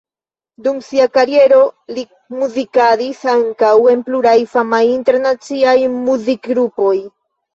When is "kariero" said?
1.17-1.59